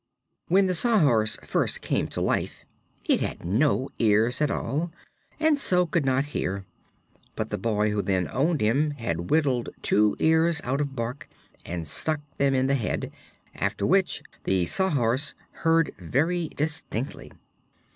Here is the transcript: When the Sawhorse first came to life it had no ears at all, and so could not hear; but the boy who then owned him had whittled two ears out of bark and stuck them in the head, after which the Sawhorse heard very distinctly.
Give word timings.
When 0.47 0.65
the 0.65 0.73
Sawhorse 0.73 1.37
first 1.45 1.81
came 1.81 2.07
to 2.07 2.21
life 2.21 2.65
it 3.05 3.19
had 3.19 3.45
no 3.45 3.89
ears 3.99 4.41
at 4.41 4.49
all, 4.49 4.91
and 5.39 5.59
so 5.59 5.85
could 5.85 6.05
not 6.05 6.25
hear; 6.33 6.65
but 7.35 7.51
the 7.51 7.57
boy 7.59 7.91
who 7.91 8.01
then 8.01 8.27
owned 8.33 8.61
him 8.61 8.89
had 8.97 9.29
whittled 9.29 9.69
two 9.83 10.15
ears 10.17 10.59
out 10.63 10.81
of 10.81 10.95
bark 10.95 11.29
and 11.67 11.87
stuck 11.87 12.21
them 12.39 12.55
in 12.55 12.65
the 12.65 12.73
head, 12.73 13.11
after 13.53 13.85
which 13.85 14.23
the 14.43 14.65
Sawhorse 14.65 15.35
heard 15.51 15.93
very 15.99 16.47
distinctly. 16.47 17.31